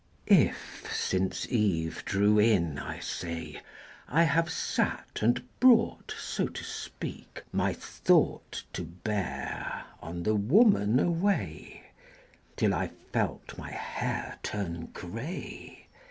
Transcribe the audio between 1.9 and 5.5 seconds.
drew in, I say, I have sat and